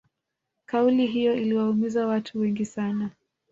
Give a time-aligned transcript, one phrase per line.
[0.65, 3.09] kauli hiyo iliwaumiza watu wengi sana